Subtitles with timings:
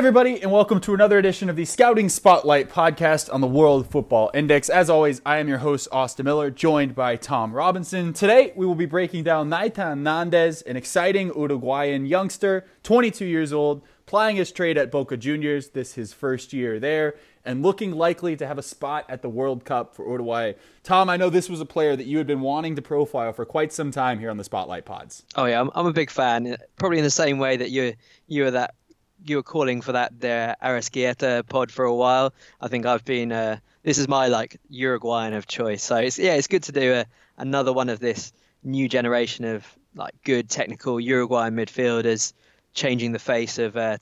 [0.00, 4.30] everybody, and welcome to another edition of the Scouting Spotlight podcast on the World Football
[4.32, 4.70] Index.
[4.70, 8.14] As always, I am your host, Austin Miller, joined by Tom Robinson.
[8.14, 13.82] Today, we will be breaking down Nahitan Nandez, an exciting Uruguayan youngster, 22 years old,
[14.06, 15.68] plying his trade at Boca Juniors.
[15.68, 19.66] This his first year there, and looking likely to have a spot at the World
[19.66, 20.54] Cup for Uruguay.
[20.82, 23.44] Tom, I know this was a player that you had been wanting to profile for
[23.44, 25.24] quite some time here on the Spotlight Pods.
[25.36, 26.56] Oh yeah, I'm, I'm a big fan.
[26.78, 27.92] Probably in the same way that you
[28.28, 28.76] you were that
[29.24, 32.32] you were calling for that the Arrascaeta pod for a while.
[32.60, 35.82] I think I've been uh, this is my like Uruguayan of choice.
[35.82, 37.06] So it's yeah, it's good to do a,
[37.38, 42.32] another one of this new generation of like good technical Uruguayan midfielders
[42.72, 43.98] changing the face of uh,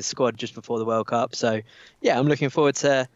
[0.00, 1.34] squad just before the World Cup.
[1.34, 1.60] So
[2.00, 3.08] yeah, I'm looking forward to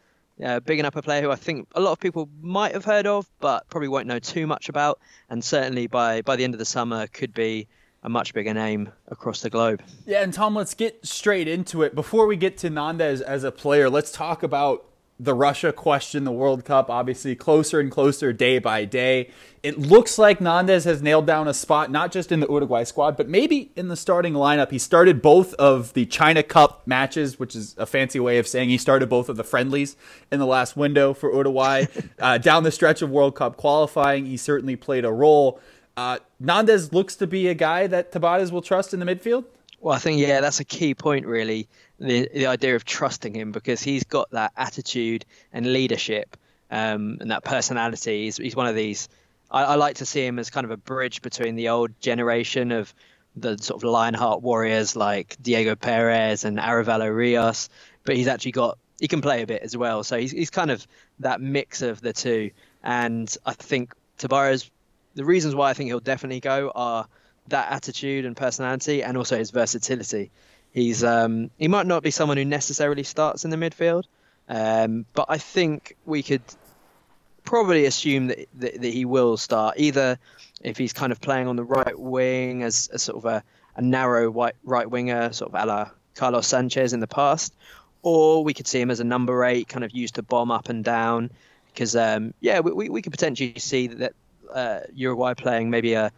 [0.45, 3.07] uh, bigging up a player who I think a lot of people might have heard
[3.07, 6.59] of, but probably won't know too much about, and certainly by by the end of
[6.59, 7.69] the summer could be
[8.03, 9.83] a much bigger name across the globe.
[10.07, 11.95] Yeah, and Tom, let's get straight into it.
[11.95, 14.87] Before we get to Nandez as a player, let's talk about
[15.21, 19.31] the Russia question, the World Cup, obviously closer and closer day by day.
[19.63, 23.19] It looks like Nandez has nailed down a spot, not just in the Uruguay squad,
[23.19, 24.71] but maybe in the starting lineup.
[24.71, 28.71] He started both of the China Cup matches, which is a fancy way of saying
[28.71, 29.95] he started both of the friendlies
[30.33, 31.85] in the last window for Uruguay.
[32.19, 35.61] uh, down the stretch of World Cup qualifying, he certainly played a role.
[36.01, 39.45] Uh, Nandez looks to be a guy that Tabárez will trust in the midfield.
[39.83, 41.69] Well, I think yeah, that's a key point really.
[41.99, 46.39] The the idea of trusting him because he's got that attitude and leadership
[46.71, 48.25] um, and that personality.
[48.25, 49.11] He's, he's one of these.
[49.51, 52.73] I, I, like to see him as kind of a bridge between the old generation
[52.73, 52.95] of
[53.37, 57.69] the sort of Lionheart warriors like Diego Perez and Arévalo Rios,
[58.05, 60.03] but he's actually got he can play a bit as well.
[60.03, 60.87] So he's he's kind of
[61.19, 62.53] that mix of the two.
[62.83, 64.71] And I think Tabárez
[65.15, 67.07] the reasons why I think he'll definitely go are
[67.49, 70.31] that attitude and personality, and also his versatility.
[70.73, 74.05] He's um, he might not be someone who necessarily starts in the midfield,
[74.49, 76.43] um, but I think we could
[77.45, 80.19] probably assume that, that, that he will start either
[80.63, 83.43] if he's kind of playing on the right wing as, a sort of a,
[83.77, 87.55] a narrow white right winger, sort of a la Carlos Sanchez in the past,
[88.03, 90.69] or we could see him as a number eight, kind of used to bomb up
[90.69, 91.31] and down.
[91.73, 94.13] Because um, yeah, we, we could potentially see that
[94.53, 96.13] uh, Uruguay playing maybe a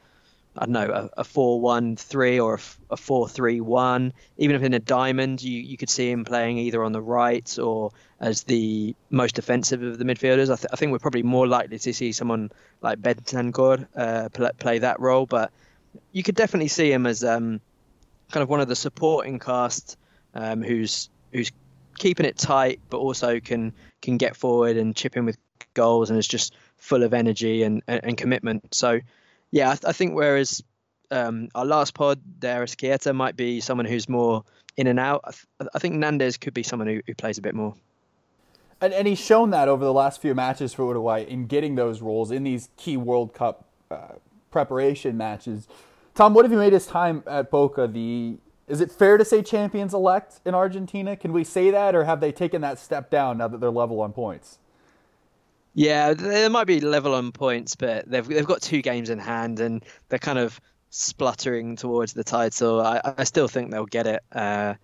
[0.55, 2.61] I don't know a, four-one-three or
[2.91, 4.13] a, four-three-one.
[4.37, 7.59] Even if in a diamond, you, you could see him playing either on the right
[7.59, 7.91] or
[8.21, 10.53] as the most defensive of the midfielders.
[10.53, 12.53] I, th- I think we're probably more likely to see someone
[12.83, 15.51] like Bentancur uh, play, play that role, but
[16.13, 17.61] you could definitely see him as um,
[18.31, 19.97] kind of one of the supporting cast
[20.35, 21.51] um, who's who's
[21.99, 23.73] keeping it tight, but also can
[24.03, 25.39] can get forward and chip in with
[25.75, 28.75] goals and is just full of energy and, and, and commitment.
[28.75, 29.01] So,
[29.51, 30.63] yeah, I, I think whereas
[31.11, 34.45] um, our last pod, there, Arrascaeta might be someone who's more
[34.77, 35.23] in and out.
[35.25, 37.75] I, th- I think Nandez could be someone who, who plays a bit more.
[38.81, 42.01] And, and, he's shown that over the last few matches for Uruguay in getting those
[42.01, 44.15] roles in these key World Cup uh,
[44.51, 45.69] preparation matches.
[46.15, 49.43] Tom, what have you made his time at Boca the is it fair to say
[49.43, 51.17] champions elect in Argentina?
[51.17, 54.01] Can we say that, or have they taken that step down now that they're level
[54.01, 54.59] on points?
[55.75, 59.61] Yeah, they might be level on points, but they've they've got two games in hand,
[59.61, 60.61] and they're kind of
[60.91, 62.81] spluttering towards the title.
[62.81, 64.75] I, I still think they'll get it, uh,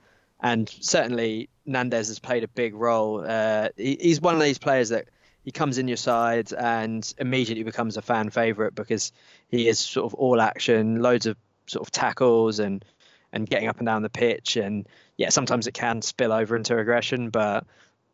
[0.40, 3.22] and certainly Nandez has played a big role.
[3.26, 5.08] Uh, he, he's one of these players that
[5.44, 9.12] he comes in your side and immediately becomes a fan favorite because
[9.48, 12.84] he is sort of all action, loads of sort of tackles and
[13.30, 14.88] and getting up and down the pitch, and
[15.18, 17.66] yeah, sometimes it can spill over into aggression, but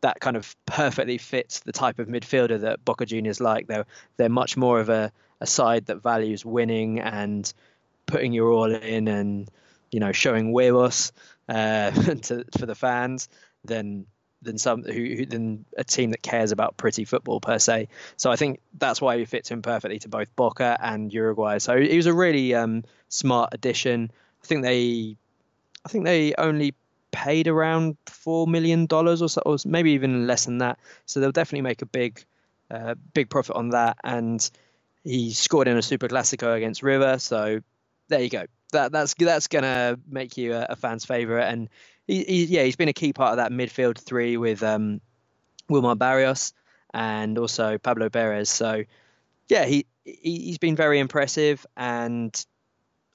[0.05, 3.65] that kind of perfectly fits the type of midfielder that Boca Juniors like.
[3.65, 5.11] They're they're much more of a,
[5.41, 7.51] a side that values winning and
[8.05, 9.49] putting your all in and
[9.89, 11.11] you know showing huevos
[11.49, 11.89] uh,
[12.21, 13.29] to, for the fans
[13.63, 14.05] than
[14.43, 17.87] than some who, who, than a team that cares about pretty football per se.
[18.15, 21.57] So I think that's why he fits in perfectly to both Boca and Uruguay.
[21.57, 24.11] So he was a really um, smart addition.
[24.43, 25.17] I think they
[25.83, 26.75] I think they only
[27.15, 30.77] paid around four million dollars or so, or maybe even less than that.
[31.05, 32.23] So they'll definitely make a big,
[32.69, 33.97] uh, big profit on that.
[34.03, 34.47] And
[35.03, 37.61] he scored in a Super Classico against River, so
[38.09, 38.45] there you go.
[38.73, 41.45] That that's that's gonna make you a, a fan's favorite.
[41.45, 41.69] And
[42.05, 44.99] he, he, yeah, he's been a key part of that midfield three with um,
[45.69, 46.53] Wilmar Barrios
[46.93, 48.49] and also Pablo Perez.
[48.49, 48.83] So
[49.47, 52.45] yeah, he, he he's been very impressive and.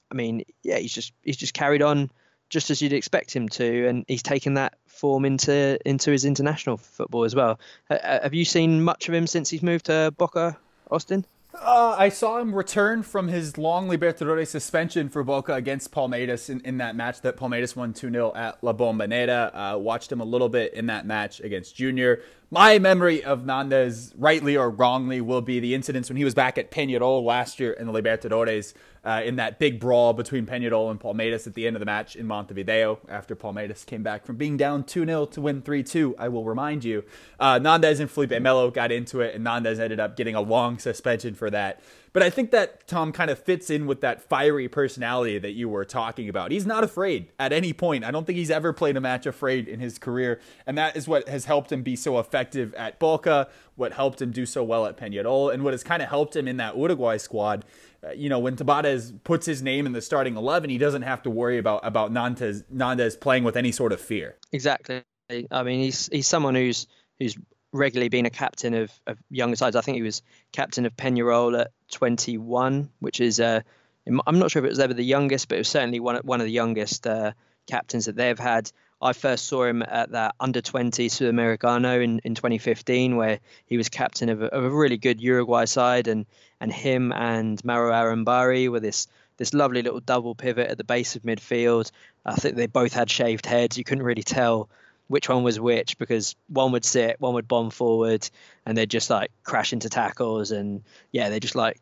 [0.03, 2.11] I mean, yeah, he's just he's just carried on
[2.51, 6.77] just as you'd expect him to, and he's taken that form into into his international
[6.77, 7.59] football as well.
[7.89, 10.57] have you seen much of him since he's moved to Boca,
[10.91, 11.25] Austin?
[11.53, 16.61] Uh, I saw him return from his long Libertadores suspension for Boca against Palmeiras in,
[16.61, 19.51] in that match that Palmeiras won 2 0 at La Bombonera.
[19.53, 22.21] Uh, watched him a little bit in that match against Junior.
[22.51, 26.57] My memory of Nandez, rightly or wrongly, will be the incidents when he was back
[26.57, 30.99] at Peñarol last year in the Libertadores uh, in that big brawl between Peñarol and
[30.99, 34.57] Palmeiras at the end of the match in Montevideo after Palmeiras came back from being
[34.57, 36.15] down 2 0 to win 3 2.
[36.19, 37.03] I will remind you.
[37.39, 40.77] Uh, Nandez and Felipe Melo got into it, and Nandez ended up getting a long
[40.77, 41.81] suspension for that.
[42.13, 45.69] But I think that Tom kind of fits in with that fiery personality that you
[45.69, 46.51] were talking about.
[46.51, 48.03] He's not afraid at any point.
[48.03, 50.41] I don't think he's ever played a match afraid in his career.
[50.67, 54.31] And that is what has helped him be so effective at Boca, what helped him
[54.31, 57.15] do so well at Peñarol, and what has kind of helped him in that Uruguay
[57.15, 57.63] squad.
[58.03, 61.21] Uh, you know, when Tabárez puts his name in the starting 11, he doesn't have
[61.23, 64.37] to worry about, about Nandez, Nandez playing with any sort of fear.
[64.51, 65.03] Exactly.
[65.49, 66.87] I mean, he's he's someone who's
[67.19, 67.37] who's
[67.73, 69.75] regularly been a captain of, of younger sides.
[69.75, 70.21] I think he was
[70.51, 73.61] captain of Peñarol at 21, which is uh,
[74.07, 76.41] I'm not sure if it was ever the youngest, but it was certainly one one
[76.41, 77.31] of the youngest uh,
[77.67, 78.71] captains that they've had.
[79.01, 83.89] I first saw him at that under 20 Sudamericano in, in 2015, where he was
[83.89, 86.25] captain of a, of a really good Uruguay side, and
[86.59, 89.07] and him and Mauro Arambarri were this
[89.37, 91.91] this lovely little double pivot at the base of midfield.
[92.25, 93.77] I think they both had shaved heads.
[93.77, 94.69] You couldn't really tell
[95.07, 98.29] which one was which because one would sit, one would bomb forward,
[98.65, 101.79] and they'd just like crash into tackles, and yeah, they just like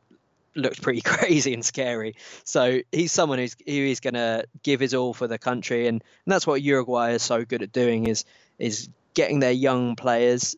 [0.56, 2.16] looked pretty crazy and scary.
[2.44, 6.02] So he's someone who's who is going to give his all for the country, and,
[6.26, 8.26] and that's what Uruguay is so good at doing is
[8.58, 10.56] is getting their young players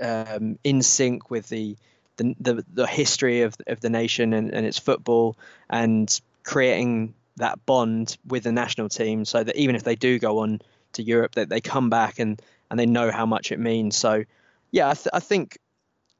[0.00, 1.76] um, in sync with the
[2.16, 5.36] the, the, the history of, of the nation and, and its football
[5.68, 10.38] and creating that bond with the national team so that even if they do go
[10.38, 10.60] on
[10.92, 12.40] to Europe that they come back and
[12.70, 13.96] and they know how much it means.
[13.96, 14.24] So
[14.70, 15.58] yeah, I, th- I think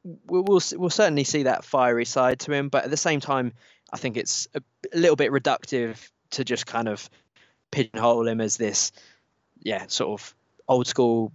[0.05, 3.53] we'll, we'll we'll certainly see that fiery side to him, but at the same time,
[3.93, 4.61] I think it's a,
[4.93, 5.97] a little bit reductive
[6.33, 7.09] to just kind of
[7.71, 8.93] pigeonhole him as this,
[9.63, 10.35] yeah, sort of
[10.69, 11.33] old school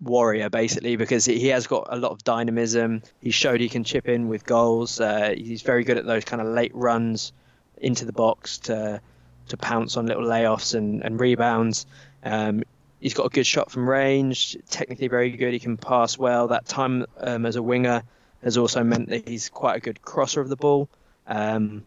[0.00, 3.02] warrior basically because he has got a lot of dynamism.
[3.20, 5.00] He showed he can chip in with goals.
[5.00, 7.32] Uh, he's very good at those kind of late runs
[7.76, 9.00] into the box to
[9.48, 11.86] to pounce on little layoffs and, and rebounds.
[12.22, 12.62] Um,
[13.00, 15.52] he's got a good shot from range, technically very good.
[15.52, 16.48] He can pass well.
[16.48, 18.02] That time um, as a winger
[18.42, 20.88] has also meant that he's quite a good crosser of the ball.
[21.26, 21.84] Um,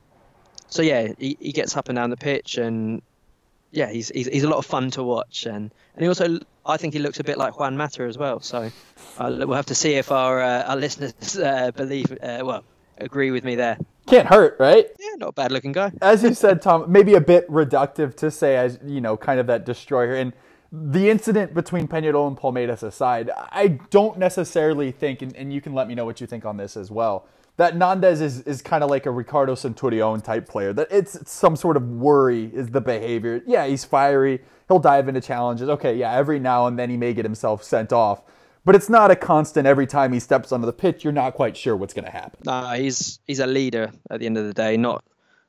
[0.68, 3.02] so yeah, he, he gets up and down the pitch, and
[3.72, 6.78] yeah, he's, he's he's a lot of fun to watch, and and he also I
[6.78, 8.40] think he looks a bit like Juan Mata as well.
[8.40, 8.70] So
[9.18, 12.64] uh, we'll have to see if our uh, our listeners uh, believe uh, well
[12.98, 13.78] agree with me there.
[14.08, 14.88] Can't hurt, right?
[15.00, 15.92] Yeah, not a bad looking guy.
[16.02, 19.48] As you said, Tom, maybe a bit reductive to say as you know, kind of
[19.48, 20.34] that destroyer and
[20.72, 25.74] the incident between Peñarol and Palmeiras aside, I don't necessarily think, and, and, you can
[25.74, 27.28] let me know what you think on this as well,
[27.58, 30.72] that Nandez is, is kind of like a Ricardo Centurion type player.
[30.72, 33.42] That it's, some sort of worry is the behavior.
[33.46, 34.42] Yeah, he's fiery.
[34.70, 35.68] He'll dive into challenges.
[35.68, 38.24] Okay, yeah, every now and then he may get himself sent off.
[38.64, 41.58] But it's not a constant every time he steps onto the pitch, you're not quite
[41.58, 42.40] sure what's going to happen.
[42.46, 45.04] Nah, he's he's a leader at the end of the day, not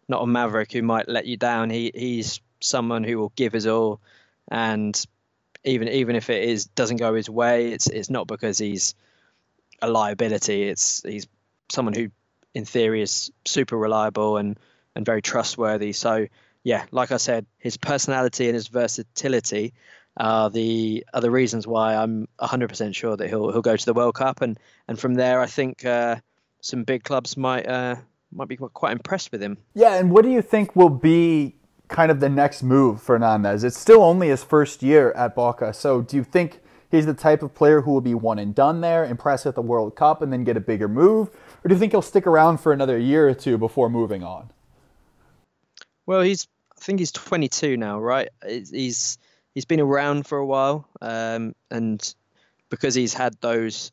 [0.08, 1.68] not a maverick who might let you down.
[1.68, 4.00] He he's someone who will give his all
[4.50, 5.06] and
[5.64, 8.94] even even if it is doesn't go his way, it's it's not because he's
[9.80, 10.64] a liability.
[10.64, 11.26] It's he's
[11.70, 12.10] someone who,
[12.54, 14.58] in theory, is super reliable and
[14.94, 15.92] and very trustworthy.
[15.92, 16.26] So
[16.64, 19.74] yeah, like I said, his personality and his versatility
[20.16, 23.94] are the are the reasons why I'm 100% sure that he'll he'll go to the
[23.94, 26.16] World Cup, and and from there, I think uh,
[26.60, 27.96] some big clubs might uh,
[28.30, 29.58] might be quite impressed with him.
[29.74, 31.56] Yeah, and what do you think will be
[31.92, 33.62] kind of the next move for Nandez?
[33.62, 35.72] It's still only his first year at Boca.
[35.72, 38.80] So do you think he's the type of player who will be one and done
[38.80, 41.28] there, impress at the World Cup, and then get a bigger move?
[41.64, 44.50] Or do you think he'll stick around for another year or two before moving on?
[46.06, 48.28] Well, he's I think he's 22 now, right?
[48.44, 49.18] He's
[49.54, 52.14] he's been around for a while, um, and
[52.70, 53.92] because he's had those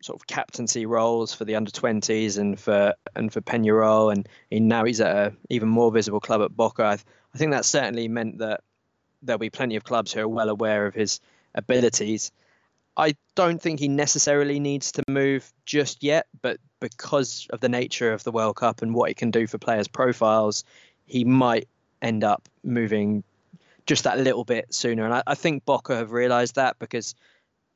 [0.00, 4.60] sort of captaincy roles for the under 20s and for and for Peñarol and he,
[4.60, 6.84] now he's at an even more visible club at Boca.
[6.84, 8.60] I, I, think that certainly meant that
[9.22, 11.20] there'll be plenty of clubs who are well aware of his
[11.54, 12.30] abilities.
[12.96, 18.12] I don't think he necessarily needs to move just yet, but because of the nature
[18.12, 20.64] of the World Cup and what it can do for players' profiles,
[21.04, 21.68] he might
[22.00, 23.22] end up moving
[23.86, 25.04] just that little bit sooner.
[25.04, 27.14] And I, I think Boca have realised that because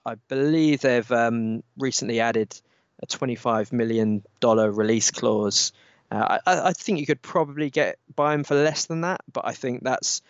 [0.04, 2.58] I believe they've um, recently added
[3.02, 5.72] a $25 million release clause.
[6.10, 9.46] Uh, I, I, think you could probably get buy him for less than that, but
[9.46, 10.22] I think that's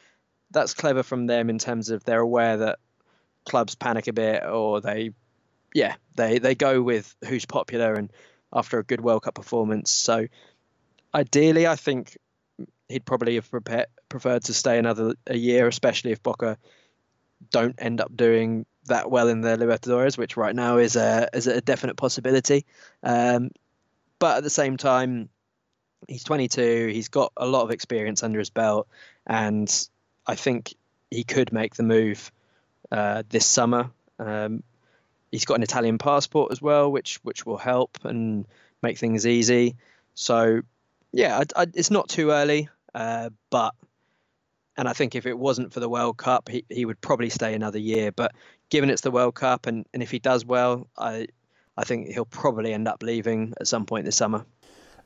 [0.51, 2.79] that's clever from them in terms of they're aware that
[3.47, 5.13] clubs panic a bit or they,
[5.75, 8.13] yeah, they they go with who's popular and
[8.53, 9.91] after a good World Cup performance.
[9.91, 10.27] So
[11.15, 12.19] ideally, I think
[12.89, 16.59] he'd probably have prepared, preferred to stay another a year, especially if Boca
[17.51, 21.47] don't end up doing that well in the Libertadores, which right now is a is
[21.47, 22.67] a definite possibility.
[23.03, 23.51] Um,
[24.19, 25.29] but at the same time,
[26.09, 26.91] he's 22.
[26.93, 28.89] He's got a lot of experience under his belt,
[29.27, 29.89] and
[30.27, 30.75] I think
[31.11, 32.31] he could make the move
[32.91, 33.91] uh, this summer.
[34.19, 34.63] Um,
[35.31, 38.47] he's got an Italian passport as well, which which will help and
[38.83, 39.77] make things easy.
[40.15, 40.63] So,
[41.13, 43.75] yeah, I, I, it's not too early, uh, but
[44.77, 47.55] and I think if it wasn't for the World Cup, he, he would probably stay
[47.55, 48.13] another year.
[48.13, 48.33] But
[48.71, 51.27] given it's the World Cup, and, and if he does well, I
[51.77, 54.45] I think he'll probably end up leaving at some point this summer.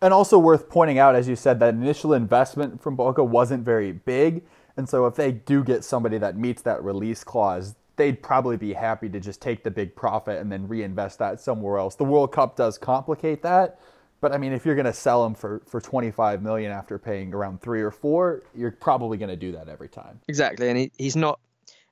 [0.01, 3.93] And also worth pointing out, as you said, that initial investment from Boca wasn't very
[3.93, 4.43] big.
[4.77, 8.73] And so if they do get somebody that meets that release clause, they'd probably be
[8.73, 11.95] happy to just take the big profit and then reinvest that somewhere else.
[11.95, 13.79] The World Cup does complicate that,
[14.21, 17.33] but I mean, if you're going to sell him for, for 25 million after paying
[17.33, 20.21] around three or four, you're probably going to do that every time.
[20.27, 21.39] Exactly, and he, he's not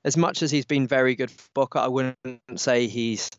[0.04, 1.80] as much as he's been very good for Boca.
[1.80, 2.16] I wouldn't
[2.56, 3.30] say he's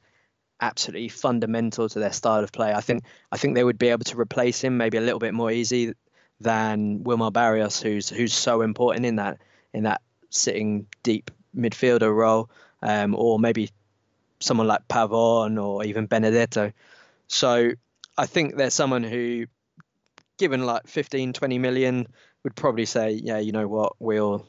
[0.62, 2.74] absolutely fundamental to their style of play.
[2.74, 5.34] I think I think they would be able to replace him maybe a little bit
[5.34, 5.94] more easy
[6.40, 9.40] than Wilmar Barrios, who's who's so important in that
[9.74, 12.50] in that sitting deep midfielder role,
[12.82, 13.70] um, or maybe
[14.40, 16.72] someone like Pavon or even Benedetto.
[17.28, 17.72] So
[18.18, 19.46] I think there's someone who,
[20.38, 22.08] given like 15, 20 million,
[22.44, 24.46] would probably say, yeah, you know what, we'll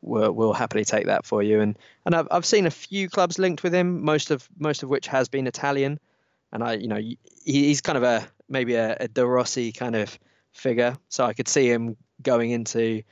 [0.00, 1.60] we'll, we'll happily take that for you.
[1.60, 4.88] And and I've I've seen a few clubs linked with him, most of most of
[4.88, 5.98] which has been Italian.
[6.52, 9.96] And I, you know, he, he's kind of a maybe a, a De Rossi kind
[9.96, 10.18] of
[10.52, 13.02] figure, so I could see him going into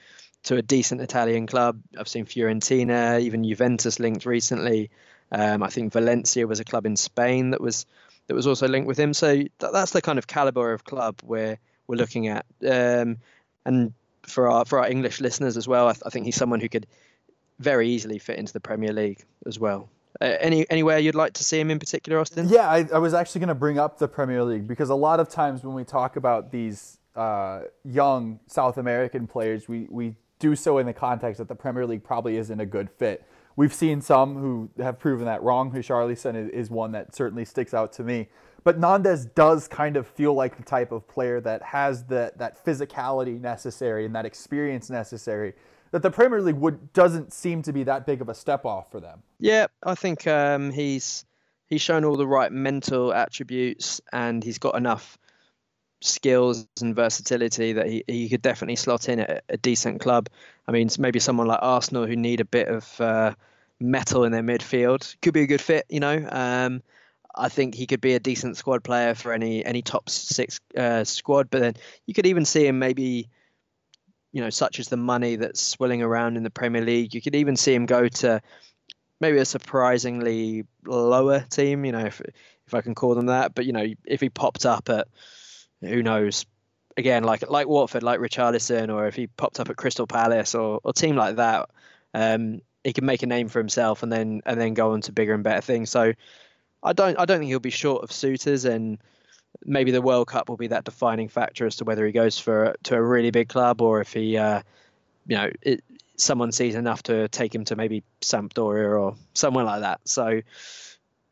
[0.45, 1.81] to a decent Italian club.
[1.99, 4.91] I've seen Fiorentina, even Juventus linked recently.
[5.31, 7.87] Um, I think Valencia was a club in Spain that was
[8.27, 9.15] that was also linked with him.
[9.15, 12.45] So th- that's the kind of caliber of club we're we're looking at.
[12.67, 13.19] Um,
[13.65, 13.93] and
[14.27, 16.69] for our for our English listeners as well, I, th- I, think he's someone who
[16.69, 16.87] could
[17.59, 19.89] very easily fit into the Premier League as well.
[20.21, 22.49] Uh, any anywhere you'd like to see him in particular, Austin?
[22.49, 25.21] Yeah, I, I was actually going to bring up the Premier League because a lot
[25.21, 30.57] of times when we talk about these uh, young South American players, we we do
[30.57, 33.25] so in the context that the Premier League probably isn't a good fit.
[33.55, 35.71] We've seen some who have proven that wrong.
[35.71, 38.29] Richarlison is, is one that certainly sticks out to me.
[38.65, 42.65] But Nandez does kind of feel like the type of player that has the, that
[42.65, 45.55] physicality necessary and that experience necessary
[45.91, 48.91] that the Premier League would doesn't seem to be that big of a step off
[48.91, 49.23] for them.
[49.39, 51.25] Yeah, I think um, he's
[51.69, 55.19] he's shown all the right mental attributes and he's got enough
[56.01, 60.29] skills and versatility that he, he could definitely slot in at a decent club.
[60.67, 63.35] I mean, maybe someone like Arsenal who need a bit of uh,
[63.81, 65.85] metal in their midfield could be a good fit.
[65.89, 66.83] You know, um,
[67.35, 71.05] I think he could be a decent squad player for any any top six uh,
[71.05, 71.51] squad.
[71.51, 71.75] But then
[72.07, 73.29] you could even see him maybe,
[74.33, 77.15] you know, such as the money that's swilling around in the Premier League.
[77.15, 78.43] You could even see him go to
[79.21, 81.85] maybe a surprisingly lower team.
[81.85, 82.21] You know, if
[82.67, 83.55] if I can call them that.
[83.55, 85.09] But you know, if he popped up at
[85.81, 86.47] who knows?
[86.97, 90.81] Again, like like Watford, like Richarlison, or if he popped up at Crystal Palace or
[90.85, 91.71] a team like that,
[92.13, 95.13] um, he can make a name for himself and then and then go on to
[95.13, 95.91] bigger and better things.
[95.91, 96.13] So
[96.83, 98.99] I don't I don't think he'll be short of suitors, and
[99.65, 102.75] maybe the World Cup will be that defining factor as to whether he goes for
[102.85, 104.63] to a really big club or if he, uh,
[105.27, 105.85] you know, it,
[106.17, 110.01] someone sees enough to take him to maybe Sampdoria or somewhere like that.
[110.05, 110.43] So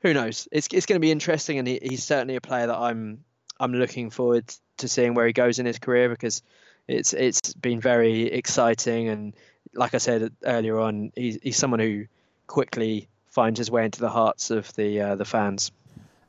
[0.03, 0.49] who knows?
[0.53, 3.25] It's it's going to be interesting, and he, he's certainly a player that I'm
[3.59, 6.43] I'm looking forward to seeing where he goes in his career because
[6.89, 9.35] it's it's been very exciting and
[9.75, 12.07] like I said earlier on, he's, he's someone who
[12.47, 15.73] quickly finds his way into the hearts of the uh, the fans.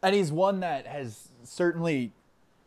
[0.03, 2.11] And he's one that has certainly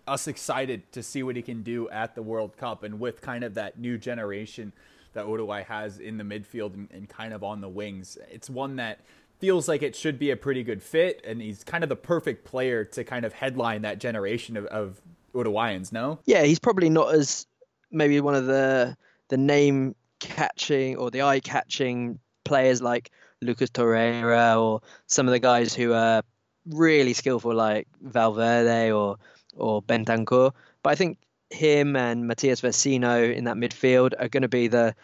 [0.07, 3.43] us excited to see what he can do at the World Cup and with kind
[3.43, 4.73] of that new generation
[5.15, 8.19] that Uruguay has in the midfield and, and kind of on the wings.
[8.31, 9.01] It's one that
[9.39, 12.45] feels like it should be a pretty good fit, and he's kind of the perfect
[12.45, 15.01] player to kind of headline that generation of, of
[15.35, 15.93] Uruguayans.
[15.93, 17.47] No, yeah, he's probably not as
[17.91, 18.97] maybe one of the
[19.29, 23.11] the name catching or the eye catching players like
[23.41, 26.23] Lucas Torreira or some of the guys who are
[26.67, 29.17] really skillful like Valverde or
[29.57, 30.53] or Bentancur.
[30.83, 31.19] But I think
[31.51, 34.95] him and Matias Vecino in that midfield are going to be the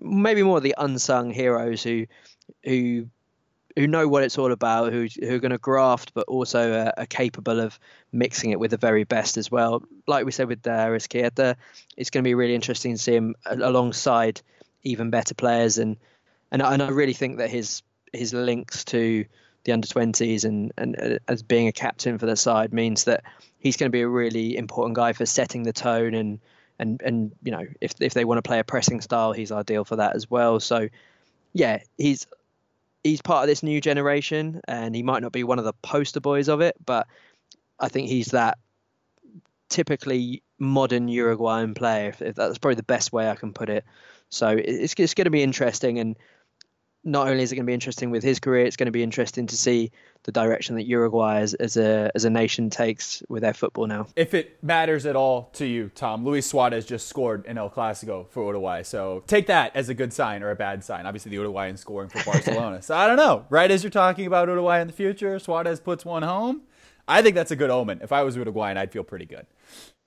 [0.00, 2.06] maybe more the unsung heroes who
[2.64, 3.08] who
[3.76, 6.92] who know what it's all about, who who are going to graft, but also are,
[6.96, 7.78] are, capable of
[8.12, 9.82] mixing it with the very best as well.
[10.06, 11.56] Like we said with uh, Arrascaeta,
[11.96, 14.42] it's going to be really interesting to see him alongside
[14.82, 15.96] even better players, and
[16.50, 19.24] and and I really think that his his links to
[19.64, 23.22] the under 20s and, and uh, as being a captain for the side means that
[23.58, 26.40] he's going to be a really important guy for setting the tone and
[26.78, 29.84] and and you know if if they want to play a pressing style, he's ideal
[29.84, 30.58] for that as well.
[30.58, 30.88] So
[31.52, 32.26] yeah, he's
[33.04, 36.20] he's part of this new generation, and he might not be one of the poster
[36.20, 37.06] boys of it, but
[37.78, 38.58] I think he's that
[39.68, 42.08] typically modern Uruguayan player.
[42.08, 43.84] If, if that's probably the best way I can put it.
[44.30, 46.16] So it's it's going to be interesting, and
[47.02, 49.02] not only is it going to be interesting with his career, it's going to be
[49.02, 49.90] interesting to see
[50.24, 54.06] the direction that Uruguay as, as a as a nation takes with their football now.
[54.16, 58.28] If it matters at all to you, Tom, Luis Suarez just scored in El Clasico
[58.28, 61.06] for Uruguay, so take that as a good sign or a bad sign.
[61.06, 63.46] Obviously, the Uruguayan scoring for Barcelona, so I don't know.
[63.48, 66.62] Right as you're talking about Uruguay in the future, Suarez puts one home.
[67.08, 68.00] I think that's a good omen.
[68.02, 69.46] If I was Uruguayan, I'd feel pretty good.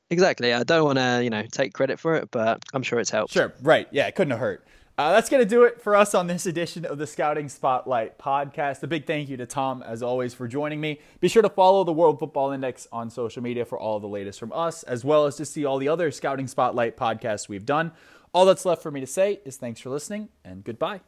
[0.10, 0.54] Exactly.
[0.54, 3.34] I don't want to, you know, take credit for it, but I'm sure it's helped.
[3.34, 3.54] Sure.
[3.62, 3.88] Right.
[3.92, 4.08] Yeah.
[4.08, 4.66] It couldn't have hurt.
[4.96, 8.20] Uh, that's going to do it for us on this edition of the Scouting Spotlight
[8.20, 8.84] podcast.
[8.84, 11.00] A big thank you to Tom, as always, for joining me.
[11.20, 14.40] Be sure to follow the World Football Index on social media for all the latest
[14.40, 17.92] from us, as well as to see all the other Scouting Spotlight podcasts we've done.
[18.36, 21.02] All that's left for me to say is thanks for listening and goodbye.